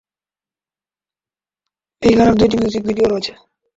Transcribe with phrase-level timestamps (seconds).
[2.01, 3.33] এই গানের দুইটি মিউজিক ভিডিও রয়েছে।